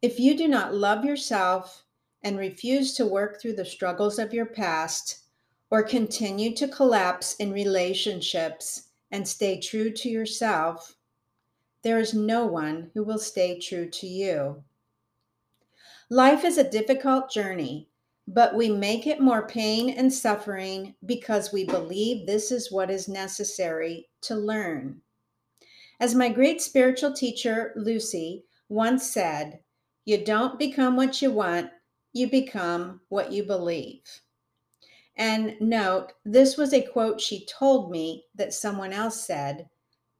If 0.00 0.18
you 0.18 0.36
do 0.36 0.48
not 0.48 0.74
love 0.74 1.04
yourself 1.04 1.84
and 2.22 2.38
refuse 2.38 2.94
to 2.94 3.04
work 3.04 3.40
through 3.40 3.56
the 3.56 3.64
struggles 3.64 4.18
of 4.18 4.32
your 4.32 4.46
past, 4.46 5.26
or 5.70 5.82
continue 5.82 6.54
to 6.54 6.68
collapse 6.68 7.34
in 7.36 7.52
relationships 7.52 8.88
and 9.14 9.28
stay 9.28 9.60
true 9.60 9.92
to 9.92 10.08
yourself, 10.08 10.96
there 11.84 12.00
is 12.00 12.14
no 12.14 12.44
one 12.44 12.90
who 12.94 13.04
will 13.04 13.18
stay 13.18 13.60
true 13.60 13.88
to 13.88 14.08
you. 14.08 14.64
Life 16.10 16.44
is 16.44 16.58
a 16.58 16.68
difficult 16.68 17.30
journey, 17.30 17.88
but 18.26 18.56
we 18.56 18.68
make 18.68 19.06
it 19.06 19.20
more 19.20 19.46
pain 19.46 19.90
and 19.90 20.12
suffering 20.12 20.96
because 21.06 21.52
we 21.52 21.64
believe 21.64 22.26
this 22.26 22.50
is 22.50 22.72
what 22.72 22.90
is 22.90 23.06
necessary 23.06 24.08
to 24.22 24.34
learn. 24.34 25.00
As 26.00 26.16
my 26.16 26.28
great 26.28 26.60
spiritual 26.60 27.12
teacher, 27.12 27.72
Lucy, 27.76 28.44
once 28.68 29.08
said, 29.08 29.60
you 30.06 30.24
don't 30.24 30.58
become 30.58 30.96
what 30.96 31.22
you 31.22 31.30
want, 31.30 31.70
you 32.12 32.28
become 32.28 33.00
what 33.10 33.30
you 33.30 33.44
believe. 33.44 34.02
And 35.16 35.56
note, 35.60 36.12
this 36.24 36.56
was 36.56 36.72
a 36.72 36.82
quote 36.82 37.20
she 37.20 37.46
told 37.46 37.90
me 37.90 38.24
that 38.34 38.52
someone 38.52 38.92
else 38.92 39.24
said 39.24 39.68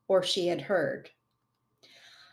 or 0.07 0.23
she 0.23 0.47
had 0.47 0.63
heard. 0.63 1.11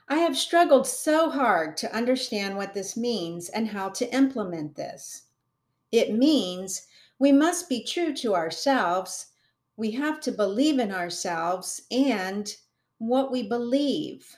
I 0.07 0.17
have 0.17 0.37
struggled 0.37 0.85
so 0.85 1.29
hard 1.29 1.77
to 1.77 1.95
understand 1.95 2.57
what 2.57 2.73
this 2.73 2.97
means 2.97 3.49
and 3.49 3.69
how 3.69 3.89
to 3.89 4.13
implement 4.13 4.75
this. 4.75 5.23
It 5.91 6.13
means 6.13 6.87
we 7.17 7.31
must 7.31 7.69
be 7.69 7.83
true 7.83 8.13
to 8.15 8.35
ourselves, 8.35 9.27
we 9.77 9.91
have 9.91 10.19
to 10.21 10.31
believe 10.31 10.79
in 10.79 10.91
ourselves 10.91 11.81
and 11.91 12.53
what 12.97 13.31
we 13.31 13.43
believe. 13.43 14.35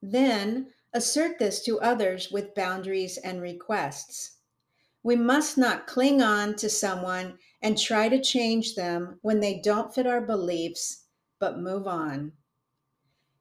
Then 0.00 0.68
assert 0.94 1.38
this 1.38 1.64
to 1.64 1.80
others 1.80 2.30
with 2.30 2.54
boundaries 2.54 3.18
and 3.18 3.42
requests. 3.42 4.36
We 5.02 5.16
must 5.16 5.58
not 5.58 5.86
cling 5.86 6.22
on 6.22 6.54
to 6.56 6.70
someone 6.70 7.38
and 7.62 7.78
try 7.78 8.08
to 8.08 8.20
change 8.20 8.74
them 8.74 9.18
when 9.22 9.40
they 9.40 9.60
don't 9.60 9.94
fit 9.94 10.06
our 10.06 10.20
beliefs, 10.20 11.04
but 11.38 11.58
move 11.58 11.86
on. 11.86 12.32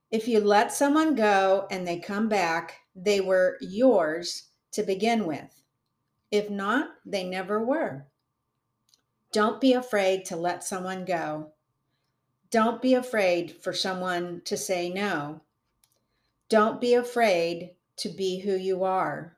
If 0.10 0.28
you 0.28 0.40
let 0.40 0.72
someone 0.72 1.16
go 1.16 1.68
and 1.70 1.86
they 1.86 2.00
come 2.00 2.30
back, 2.30 2.80
they 2.96 3.22
were 3.22 3.58
yours 3.62 4.50
to 4.72 4.84
begin 4.84 5.26
with. 5.26 5.62
If 6.32 6.50
not, 6.50 6.90
they 7.06 7.24
never 7.24 7.64
were. 7.64 8.08
Don't 9.32 9.62
be 9.62 9.74
afraid 9.74 10.26
to 10.26 10.36
let 10.36 10.64
someone 10.64 11.06
go. 11.06 11.52
Don't 12.50 12.82
be 12.82 12.94
afraid 12.94 13.52
for 13.52 13.74
someone 13.74 14.42
to 14.46 14.56
say 14.56 14.90
no. 14.90 15.42
Don't 16.50 16.80
be 16.80 16.94
afraid 16.94 17.72
to 17.98 18.10
be 18.10 18.40
who 18.40 18.56
you 18.56 18.84
are. 18.84 19.38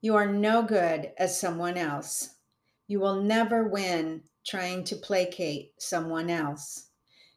You 0.00 0.16
are 0.16 0.26
no 0.26 0.62
good 0.62 1.12
as 1.16 1.40
someone 1.40 1.76
else. 1.76 2.30
You 2.92 3.00
will 3.00 3.22
never 3.22 3.68
win 3.68 4.22
trying 4.44 4.84
to 4.84 4.96
placate 4.96 5.72
someone 5.78 6.28
else. 6.28 6.90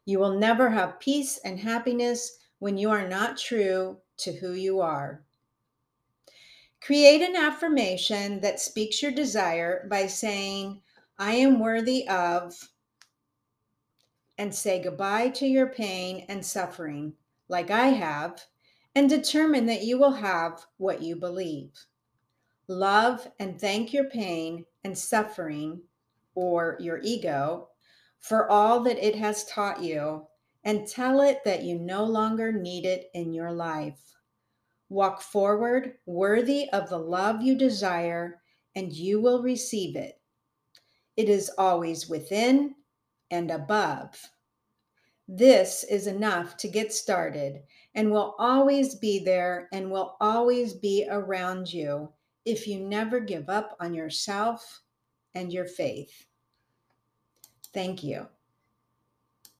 You 0.03 0.19
will 0.19 0.37
never 0.37 0.69
have 0.69 0.99
peace 0.99 1.39
and 1.45 1.57
happiness 1.57 2.39
when 2.59 2.77
you 2.77 2.89
are 2.89 3.07
not 3.07 3.37
true 3.37 4.01
to 4.17 4.33
who 4.33 4.51
you 4.51 4.81
are. 4.81 5.23
Create 6.81 7.21
an 7.21 7.37
affirmation 7.37 8.41
that 8.41 8.59
speaks 8.59 9.01
your 9.01 9.13
desire 9.13 9.87
by 9.89 10.07
saying, 10.07 10.81
I 11.17 11.35
am 11.35 11.61
worthy 11.61 12.05
of, 12.09 12.53
and 14.37 14.53
say 14.53 14.83
goodbye 14.83 15.29
to 15.29 15.47
your 15.47 15.67
pain 15.67 16.25
and 16.27 16.45
suffering, 16.45 17.13
like 17.47 17.71
I 17.71 17.87
have, 17.87 18.43
and 18.93 19.09
determine 19.09 19.67
that 19.67 19.85
you 19.85 19.97
will 19.97 20.15
have 20.15 20.65
what 20.75 21.01
you 21.01 21.15
believe. 21.15 21.71
Love 22.67 23.25
and 23.39 23.57
thank 23.57 23.93
your 23.93 24.09
pain 24.09 24.65
and 24.85 24.95
suffering, 24.95 25.81
or 26.35 26.77
your 26.79 26.99
ego, 27.03 27.69
for 28.19 28.49
all 28.51 28.81
that 28.81 29.03
it 29.03 29.15
has 29.15 29.43
taught 29.45 29.81
you, 29.81 30.27
and 30.63 30.87
tell 30.87 31.21
it 31.21 31.39
that 31.43 31.63
you 31.63 31.79
no 31.79 32.03
longer 32.03 32.51
need 32.51 32.85
it 32.85 33.09
in 33.15 33.33
your 33.33 33.51
life. 33.51 33.99
Walk 34.89 35.23
forward 35.23 35.93
worthy 36.05 36.69
of 36.69 36.87
the 36.87 36.99
love 36.99 37.41
you 37.41 37.57
desire, 37.57 38.41
and 38.75 38.93
you 38.93 39.19
will 39.19 39.41
receive 39.41 39.95
it. 39.95 40.21
It 41.17 41.29
is 41.29 41.49
always 41.57 42.07
within 42.07 42.75
and 43.31 43.49
above. 43.49 44.29
This 45.27 45.83
is 45.83 46.05
enough 46.05 46.57
to 46.57 46.67
get 46.67 46.93
started 46.93 47.63
and 47.95 48.11
will 48.11 48.35
always 48.37 48.93
be 48.93 49.23
there 49.23 49.67
and 49.73 49.89
will 49.89 50.15
always 50.21 50.75
be 50.75 51.07
around 51.09 51.73
you 51.73 52.11
if 52.45 52.67
you 52.67 52.79
never 52.79 53.19
give 53.19 53.49
up 53.49 53.75
on 53.79 53.93
yourself 53.93 54.81
and 55.33 55.51
your 55.51 55.65
faith. 55.65 56.25
Thank 57.73 58.03
you. 58.03 58.27